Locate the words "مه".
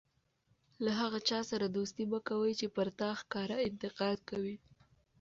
2.11-2.19